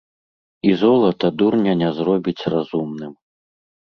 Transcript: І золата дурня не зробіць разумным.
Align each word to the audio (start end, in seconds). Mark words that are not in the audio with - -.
І 0.69 0.69
золата 0.83 1.27
дурня 1.41 1.75
не 1.81 1.89
зробіць 1.97 2.47
разумным. 2.55 3.13